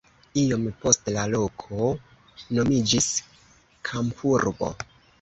[0.43, 1.91] Iom poste la loko
[2.57, 3.13] nomiĝis
[3.93, 4.77] kampurbo.